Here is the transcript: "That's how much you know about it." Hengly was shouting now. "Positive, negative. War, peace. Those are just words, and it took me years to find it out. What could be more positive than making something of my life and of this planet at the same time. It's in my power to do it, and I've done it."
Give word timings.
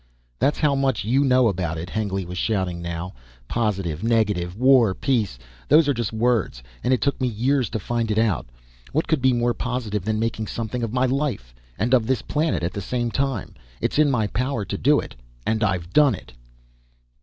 "That's 0.39 0.57
how 0.57 0.73
much 0.73 1.03
you 1.05 1.23
know 1.23 1.47
about 1.47 1.77
it." 1.77 1.91
Hengly 1.91 2.25
was 2.25 2.39
shouting 2.39 2.81
now. 2.81 3.13
"Positive, 3.47 4.03
negative. 4.03 4.57
War, 4.57 4.95
peace. 4.95 5.37
Those 5.67 5.87
are 5.87 5.93
just 5.93 6.11
words, 6.11 6.63
and 6.83 6.91
it 6.91 7.01
took 7.01 7.21
me 7.21 7.27
years 7.27 7.69
to 7.69 7.77
find 7.77 8.09
it 8.09 8.17
out. 8.17 8.47
What 8.93 9.07
could 9.07 9.21
be 9.21 9.31
more 9.31 9.53
positive 9.53 10.03
than 10.03 10.17
making 10.17 10.47
something 10.47 10.81
of 10.81 10.91
my 10.91 11.05
life 11.05 11.53
and 11.77 11.93
of 11.93 12.07
this 12.07 12.23
planet 12.23 12.63
at 12.63 12.73
the 12.73 12.81
same 12.81 13.11
time. 13.11 13.53
It's 13.79 13.99
in 13.99 14.09
my 14.09 14.25
power 14.25 14.65
to 14.65 14.75
do 14.79 14.99
it, 14.99 15.13
and 15.45 15.63
I've 15.63 15.93
done 15.93 16.15
it." 16.15 16.33